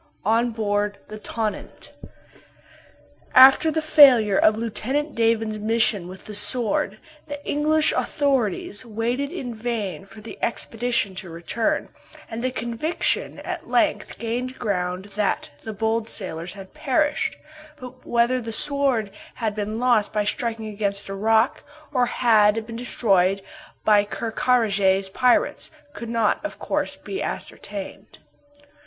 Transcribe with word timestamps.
ON 0.25 0.49
BOARD 0.49 0.97
THE 1.09 1.19
"TONNANT." 1.19 1.91
After 3.35 3.69
the 3.69 3.83
failure 3.83 4.39
of 4.39 4.57
Lieutenant 4.57 5.13
Davon's 5.13 5.59
mission 5.59 6.07
with 6.07 6.25
the 6.25 6.33
Sword, 6.33 6.97
the 7.27 7.37
English 7.47 7.93
authorities 7.95 8.83
waited 8.83 9.31
in 9.31 9.53
vain 9.53 10.07
for 10.07 10.19
the 10.19 10.39
expedition 10.41 11.13
to 11.17 11.29
return, 11.29 11.89
and 12.31 12.43
the 12.43 12.49
conviction 12.49 13.37
at 13.41 13.69
length 13.69 14.17
gained 14.17 14.57
ground 14.57 15.05
that 15.17 15.51
the 15.61 15.71
bold 15.71 16.09
sailors 16.09 16.53
had 16.53 16.73
perished; 16.73 17.37
but 17.77 18.03
whether 18.03 18.41
the 18.41 18.51
Sword 18.51 19.11
had 19.35 19.53
been 19.53 19.77
lost 19.79 20.11
by 20.11 20.23
striking 20.23 20.65
against 20.65 21.09
a 21.09 21.13
rock 21.13 21.61
or 21.93 22.07
had 22.07 22.65
been 22.65 22.75
destroyed 22.75 23.43
by 23.85 24.03
Ker 24.05 24.31
Karraje's 24.31 25.11
pirates, 25.11 25.69
could 25.93 26.09
not, 26.09 26.43
of 26.43 26.57
course, 26.57 26.95
be 26.95 27.21
ascertained. 27.21 28.17